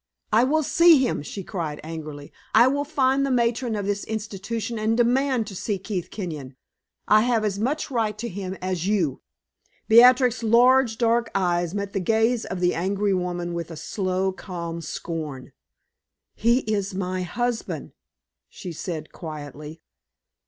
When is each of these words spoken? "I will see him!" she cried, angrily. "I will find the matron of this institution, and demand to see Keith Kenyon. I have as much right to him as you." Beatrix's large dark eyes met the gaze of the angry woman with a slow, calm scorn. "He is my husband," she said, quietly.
"I 0.33 0.45
will 0.45 0.63
see 0.63 0.97
him!" 0.97 1.21
she 1.21 1.43
cried, 1.43 1.79
angrily. 1.83 2.33
"I 2.55 2.67
will 2.67 2.83
find 2.85 3.23
the 3.23 3.29
matron 3.29 3.75
of 3.75 3.85
this 3.85 4.03
institution, 4.05 4.79
and 4.79 4.97
demand 4.97 5.45
to 5.45 5.55
see 5.55 5.77
Keith 5.77 6.09
Kenyon. 6.09 6.55
I 7.07 7.21
have 7.21 7.45
as 7.45 7.59
much 7.59 7.91
right 7.91 8.17
to 8.17 8.27
him 8.27 8.57
as 8.63 8.87
you." 8.87 9.21
Beatrix's 9.87 10.41
large 10.41 10.97
dark 10.97 11.29
eyes 11.35 11.75
met 11.75 11.93
the 11.93 11.99
gaze 11.99 12.45
of 12.45 12.61
the 12.61 12.73
angry 12.73 13.13
woman 13.13 13.53
with 13.53 13.69
a 13.69 13.77
slow, 13.77 14.31
calm 14.31 14.81
scorn. 14.81 15.51
"He 16.33 16.61
is 16.61 16.95
my 16.95 17.21
husband," 17.21 17.91
she 18.49 18.71
said, 18.71 19.11
quietly. 19.11 19.81